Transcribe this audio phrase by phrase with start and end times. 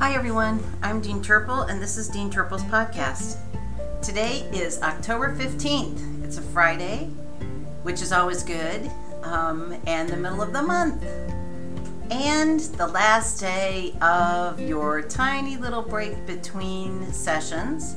[0.00, 0.64] Hi, everyone.
[0.82, 3.36] I'm Dean Turple, and this is Dean Turple's podcast.
[4.00, 6.24] Today is October 15th.
[6.24, 7.10] It's a Friday,
[7.82, 8.90] which is always good,
[9.24, 11.04] um, and the middle of the month.
[12.10, 17.96] And the last day of your tiny little break between sessions.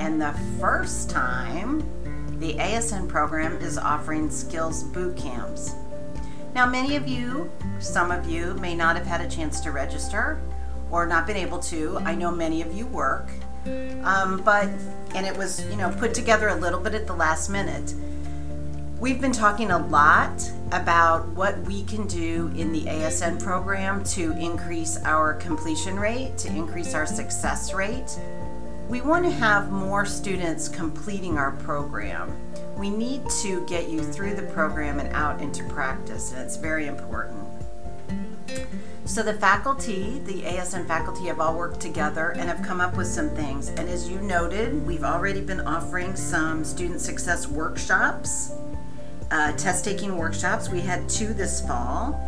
[0.00, 1.78] And the first time
[2.40, 5.76] the ASN program is offering skills boot camps.
[6.54, 10.38] Now, many of you, some of you, may not have had a chance to register
[10.92, 11.98] or not been able to.
[12.04, 13.30] I know many of you work,
[14.04, 14.68] um, but
[15.14, 17.94] and it was you know put together a little bit at the last minute.
[19.00, 24.30] We've been talking a lot about what we can do in the ASN program to
[24.38, 28.16] increase our completion rate, to increase our success rate.
[28.88, 32.36] We want to have more students completing our program.
[32.76, 36.86] We need to get you through the program and out into practice, and it's very
[36.86, 37.61] important.
[39.12, 43.06] So the faculty, the ASN faculty, have all worked together and have come up with
[43.06, 43.68] some things.
[43.68, 48.52] And as you noted, we've already been offering some student success workshops,
[49.30, 50.70] uh, test taking workshops.
[50.70, 52.18] We had two this fall.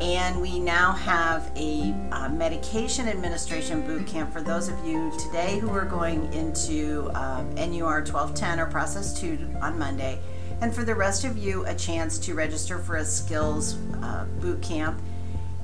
[0.00, 5.58] And we now have a uh, medication administration boot camp for those of you today
[5.58, 10.20] who are going into uh, NUR 1210 or Process 2 on Monday.
[10.60, 14.62] And for the rest of you, a chance to register for a skills uh, boot
[14.62, 15.02] camp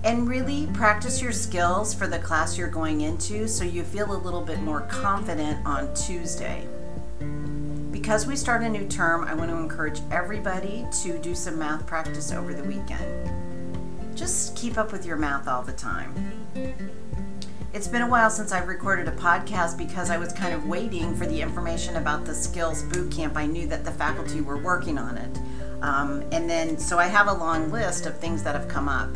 [0.05, 4.19] and really practice your skills for the class you're going into so you feel a
[4.19, 6.69] little bit more confident on Tuesday.
[7.91, 11.87] Because we start a new term, I want to encourage everybody to do some math
[11.87, 13.31] practice over the weekend.
[14.15, 16.13] Just keep up with your math all the time.
[17.73, 21.17] It's been a while since I've recorded a podcast because I was kind of waiting
[21.17, 23.39] for the information about the skills boot camp.
[23.39, 25.39] I knew that the faculty were working on it.
[25.81, 29.09] Um, and then, so I have a long list of things that have come up.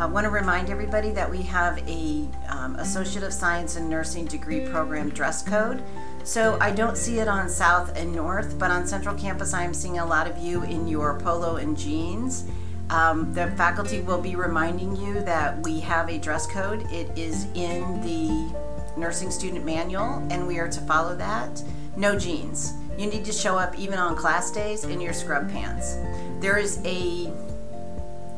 [0.00, 4.24] I want to remind everybody that we have a um, Associate of Science and Nursing
[4.26, 5.84] degree program dress code.
[6.24, 10.00] So I don't see it on South and North, but on Central Campus, I'm seeing
[10.00, 12.44] a lot of you in your polo and jeans.
[12.90, 16.84] Um, the faculty will be reminding you that we have a dress code.
[16.90, 18.52] It is in the
[18.96, 21.62] nursing student manual, and we are to follow that.
[21.96, 22.72] No jeans.
[22.98, 25.96] You need to show up even on class days in your scrub pants.
[26.40, 27.32] There is a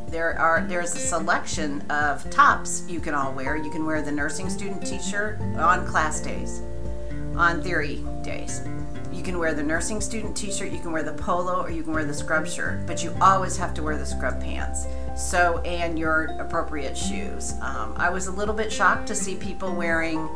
[0.09, 3.57] there are there's a selection of tops you can all wear.
[3.57, 6.63] You can wear the nursing student t-shirt on class days,
[7.35, 8.63] on theory days.
[9.13, 11.93] You can wear the nursing student t-shirt, you can wear the polo, or you can
[11.93, 14.87] wear the scrub shirt, but you always have to wear the scrub pants.
[15.17, 17.55] So, and your appropriate shoes.
[17.63, 20.29] Um, I was a little bit shocked to see people wearing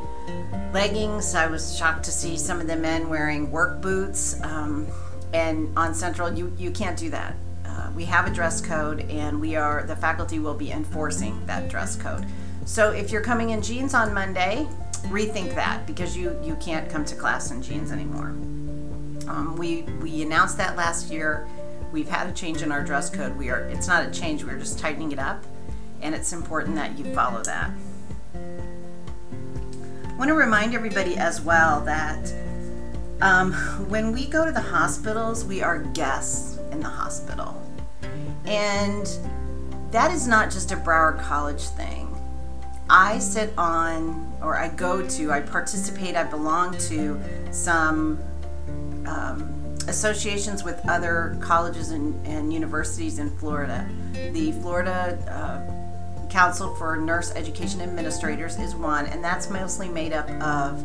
[0.73, 1.35] leggings.
[1.35, 4.43] I was shocked to see some of the men wearing work boots.
[4.43, 4.89] Um,
[5.35, 7.37] and on Central, you, you can't do that
[7.95, 11.97] we have a dress code and we are the faculty will be enforcing that dress
[11.97, 12.27] code.
[12.65, 14.69] So if you're coming in jeans on monday
[15.09, 18.29] rethink that because you you can't come to class in jeans anymore.
[19.29, 21.49] Um, we we announced that last year.
[21.93, 23.37] We've had a change in our dress code.
[23.37, 24.45] We are it's not a change.
[24.45, 25.45] We're just tightening it up
[26.03, 27.71] and it's important that you follow that.
[28.35, 32.33] I want to remind everybody as well that
[33.23, 33.53] um,
[33.89, 37.61] when we go to the hospitals, we are guests in the hospital.
[38.51, 39.09] And
[39.93, 42.09] that is not just a Broward College thing.
[42.89, 47.21] I sit on, or I go to, I participate, I belong to
[47.53, 48.19] some
[49.07, 53.89] um, associations with other colleges and, and, universities in Florida.
[54.33, 60.29] The Florida uh, Council for Nurse Education Administrators is one, and that's mostly made up
[60.43, 60.85] of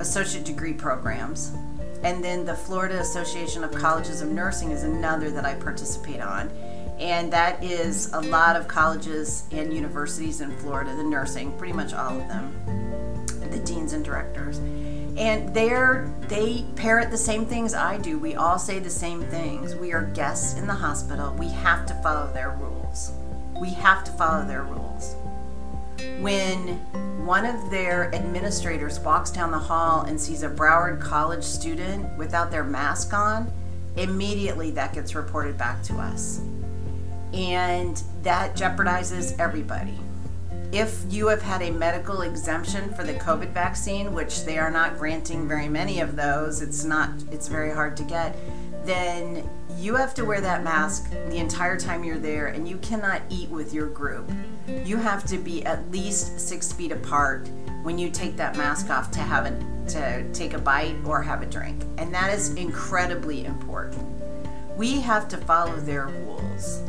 [0.00, 1.52] associate degree programs.
[2.04, 6.48] And then the Florida Association of Colleges of Nursing is another that I participate on
[7.00, 11.94] and that is a lot of colleges and universities in Florida, the nursing, pretty much
[11.94, 14.58] all of them, the deans and directors.
[15.16, 18.18] And they're they parrot the same things I do.
[18.18, 19.74] We all say the same things.
[19.74, 21.34] We are guests in the hospital.
[21.34, 23.12] We have to follow their rules.
[23.58, 25.16] We have to follow their rules.
[26.20, 26.76] When
[27.26, 32.50] one of their administrators walks down the hall and sees a Broward College student without
[32.50, 33.50] their mask on,
[33.96, 36.40] immediately that gets reported back to us
[37.32, 39.98] and that jeopardizes everybody.
[40.72, 44.98] If you have had a medical exemption for the COVID vaccine, which they are not
[44.98, 48.36] granting very many of those, it's not it's very hard to get,
[48.84, 53.22] then you have to wear that mask the entire time you're there and you cannot
[53.30, 54.30] eat with your group.
[54.84, 57.48] You have to be at least six feet apart
[57.82, 61.42] when you take that mask off to have a to take a bite or have
[61.42, 61.82] a drink.
[61.98, 64.06] And that is incredibly important.
[64.76, 66.82] We have to follow their rules.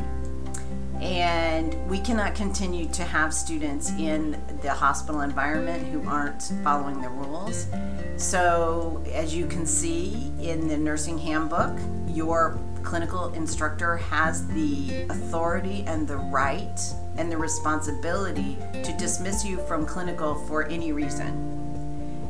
[1.52, 7.10] And we cannot continue to have students in the hospital environment who aren't following the
[7.10, 7.68] rules.
[8.16, 11.78] So, as you can see in the nursing handbook,
[12.08, 16.80] your clinical instructor has the authority and the right
[17.18, 21.52] and the responsibility to dismiss you from clinical for any reason.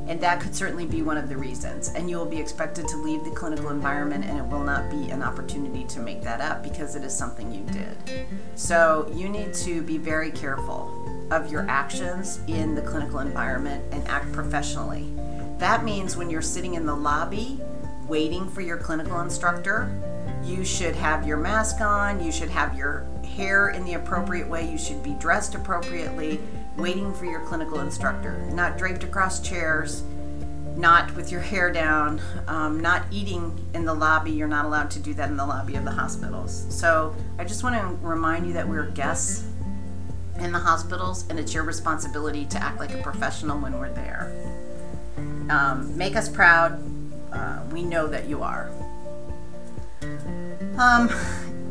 [0.08, 1.90] And that could certainly be one of the reasons.
[1.90, 5.10] And you will be expected to leave the clinical environment, and it will not be
[5.10, 8.26] an opportunity to make that up because it is something you did.
[8.56, 10.98] So you need to be very careful
[11.32, 15.14] of your actions in the clinical environment and act professionally.
[15.60, 17.60] That means when you're sitting in the lobby
[18.08, 19.90] waiting for your clinical instructor,
[20.44, 24.70] you should have your mask on, you should have your hair in the appropriate way,
[24.70, 26.40] you should be dressed appropriately,
[26.78, 30.04] waiting for your clinical instructor, not draped across chairs,
[30.76, 34.32] not with your hair down, um, not eating in the lobby.
[34.32, 36.66] You're not allowed to do that in the lobby of the hospitals.
[36.70, 39.46] So I just want to remind you that we're guests
[40.40, 44.34] in the hospitals, and it's your responsibility to act like a professional when we're there.
[45.50, 46.82] Um, make us proud.
[47.32, 48.72] Uh, we know that you are.
[50.78, 51.10] Um,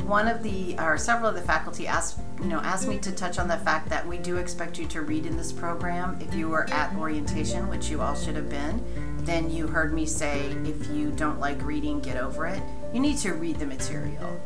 [0.07, 3.39] one of the, or several of the faculty asked, you know, asked me to touch
[3.39, 6.19] on the fact that we do expect you to read in this program.
[6.21, 8.83] If you were at orientation, which you all should have been,
[9.25, 12.63] then you heard me say, if you don't like reading, get over it.
[12.93, 14.41] You need to read the material.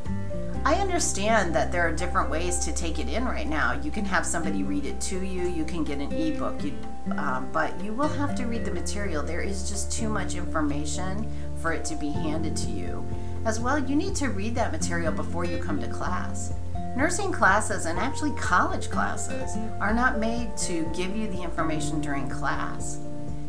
[0.67, 3.73] I understand that there are different ways to take it in right now.
[3.73, 6.73] You can have somebody read it to you, you can get an ebook, you,
[7.19, 9.23] um, but you will have to read the material.
[9.23, 13.07] There is just too much information for it to be handed to you.
[13.45, 16.55] As well, you need to read that material before you come to class.
[16.97, 22.29] Nursing classes and actually college classes are not made to give you the information during
[22.29, 23.01] class.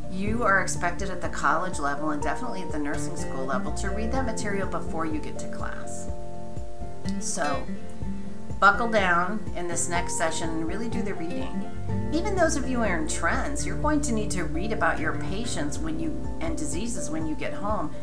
[0.10, 3.92] You are expected at the college level and definitely at the nursing school level to
[3.92, 6.10] read that material before you get to class.
[7.20, 7.64] So,
[8.60, 11.70] buckle down in this next session and really do the reading.
[12.14, 15.00] Even those of you who are in trends, you're going to need to read about
[15.00, 16.10] your patients when you
[16.42, 17.94] and diseases when you get home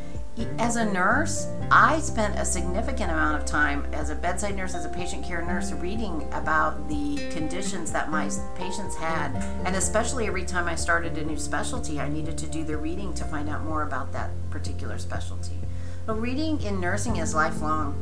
[0.58, 4.86] as a nurse, I spent a significant amount of time as a bedside nurse, as
[4.86, 9.34] a patient care nurse, reading about the conditions that my patients had.
[9.64, 13.12] And especially every time I started a new specialty, I needed to do the reading
[13.14, 15.58] to find out more about that particular specialty.
[16.06, 17.94] But reading in nursing is lifelong,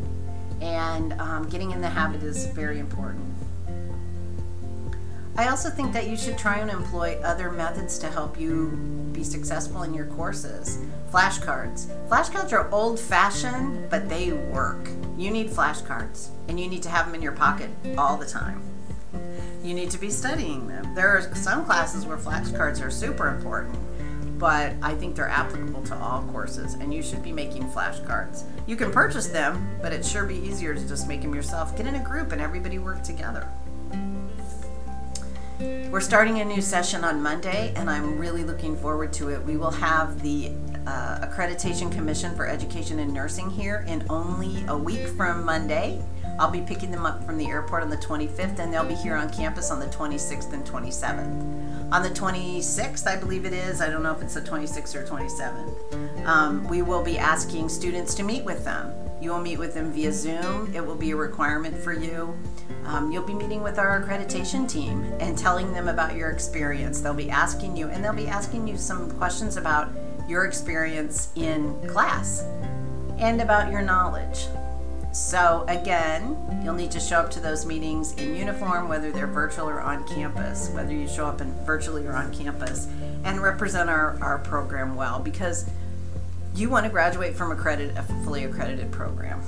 [0.60, 3.34] and um, getting in the habit is very important.
[5.40, 8.72] I also think that you should try and employ other methods to help you
[9.10, 10.80] be successful in your courses.
[11.10, 11.86] Flashcards.
[12.10, 14.90] Flashcards are old fashioned, but they work.
[15.16, 18.62] You need flashcards, and you need to have them in your pocket all the time.
[19.64, 20.94] You need to be studying them.
[20.94, 23.78] There are some classes where flashcards are super important,
[24.38, 28.42] but I think they're applicable to all courses, and you should be making flashcards.
[28.66, 31.74] You can purchase them, but it sure be easier to just make them yourself.
[31.78, 33.48] Get in a group and everybody work together.
[35.60, 39.44] We're starting a new session on Monday, and I'm really looking forward to it.
[39.44, 40.52] We will have the
[40.86, 46.02] uh, Accreditation Commission for Education and Nursing here in only a week from Monday.
[46.38, 49.14] I'll be picking them up from the airport on the 25th, and they'll be here
[49.14, 51.92] on campus on the 26th and 27th.
[51.92, 55.04] On the 26th, I believe it is, I don't know if it's the 26th or
[55.04, 58.94] 27th, um, we will be asking students to meet with them.
[59.20, 60.72] You will meet with them via Zoom.
[60.74, 62.34] It will be a requirement for you.
[62.86, 67.00] Um, you'll be meeting with our accreditation team and telling them about your experience.
[67.00, 69.92] They'll be asking you, and they'll be asking you some questions about
[70.26, 72.44] your experience in class
[73.18, 74.46] and about your knowledge.
[75.12, 79.68] So, again, you'll need to show up to those meetings in uniform, whether they're virtual
[79.68, 82.86] or on campus, whether you show up in virtually or on campus,
[83.24, 85.68] and represent our, our program well because
[86.54, 89.40] you want to graduate from accredited, a fully accredited program.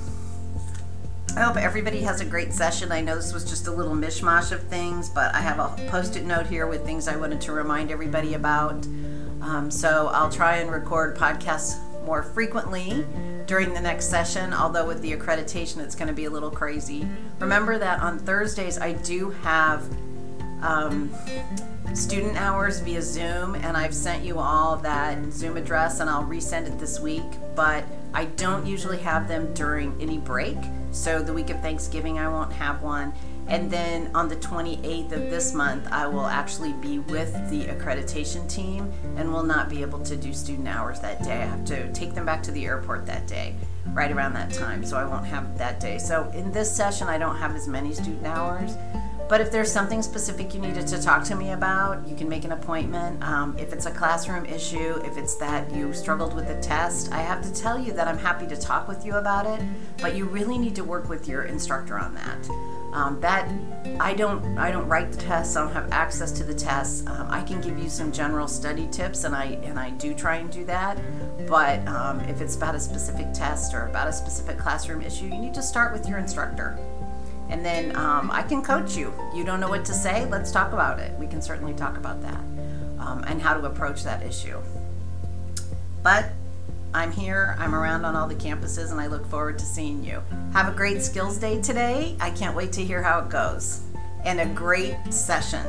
[1.35, 2.91] I hope everybody has a great session.
[2.91, 6.15] I know this was just a little mishmash of things, but I have a post
[6.15, 8.85] it note here with things I wanted to remind everybody about.
[9.41, 13.05] Um, so I'll try and record podcasts more frequently
[13.47, 17.07] during the next session, although with the accreditation, it's going to be a little crazy.
[17.39, 19.83] Remember that on Thursdays, I do have
[20.63, 21.13] um,
[21.93, 26.67] student hours via Zoom, and I've sent you all that Zoom address, and I'll resend
[26.67, 27.23] it this week.
[27.55, 30.57] But I don't usually have them during any break.
[30.91, 33.13] So the week of Thanksgiving, I won't have one.
[33.47, 38.49] And then on the 28th of this month, I will actually be with the accreditation
[38.49, 41.41] team and will not be able to do student hours that day.
[41.41, 43.55] I have to take them back to the airport that day,
[43.87, 44.85] right around that time.
[44.85, 45.97] So I won't have that day.
[45.97, 48.77] So in this session, I don't have as many student hours.
[49.29, 52.43] But if there's something specific you needed to talk to me about, you can make
[52.43, 53.23] an appointment.
[53.23, 57.21] Um, if it's a classroom issue, if it's that you struggled with a test, I
[57.21, 59.65] have to tell you that I'm happy to talk with you about it,
[60.01, 62.49] but you really need to work with your instructor on that.
[62.93, 63.51] Um, that
[63.99, 65.55] I don't I don't write the tests.
[65.55, 67.03] I don't have access to the tests.
[67.07, 70.35] Um, I can give you some general study tips, and I and I do try
[70.35, 70.99] and do that.
[71.47, 75.39] But um, if it's about a specific test or about a specific classroom issue, you
[75.39, 76.77] need to start with your instructor.
[77.53, 79.13] And then um, I can coach you.
[79.31, 80.25] You don't know what to say?
[80.25, 81.15] Let's talk about it.
[81.19, 82.39] We can certainly talk about that
[82.97, 84.57] um, and how to approach that issue.
[86.01, 86.31] But
[86.95, 90.23] I'm here, I'm around on all the campuses, and I look forward to seeing you.
[90.53, 92.17] Have a great skills day today.
[92.19, 93.83] I can't wait to hear how it goes.
[94.25, 95.63] And a great session.